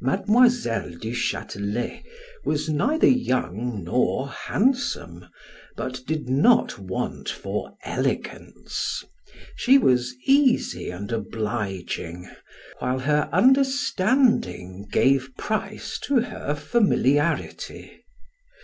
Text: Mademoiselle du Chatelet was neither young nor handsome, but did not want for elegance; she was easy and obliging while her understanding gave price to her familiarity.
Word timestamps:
Mademoiselle 0.00 0.90
du 0.90 1.12
Chatelet 1.12 2.04
was 2.44 2.68
neither 2.68 3.08
young 3.08 3.82
nor 3.82 4.28
handsome, 4.28 5.26
but 5.76 5.98
did 6.06 6.28
not 6.28 6.78
want 6.78 7.28
for 7.28 7.76
elegance; 7.84 9.02
she 9.56 9.78
was 9.78 10.14
easy 10.24 10.88
and 10.90 11.10
obliging 11.10 12.30
while 12.78 13.00
her 13.00 13.28
understanding 13.32 14.86
gave 14.92 15.30
price 15.36 15.98
to 15.98 16.20
her 16.20 16.54
familiarity. 16.54 18.04